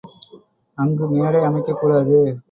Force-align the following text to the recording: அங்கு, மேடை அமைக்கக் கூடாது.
அங்கு, 0.75 1.09
மேடை 1.09 1.43
அமைக்கக் 1.43 1.79
கூடாது. 1.79 2.39